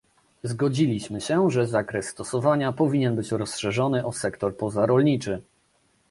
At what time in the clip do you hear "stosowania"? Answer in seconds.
2.07-2.71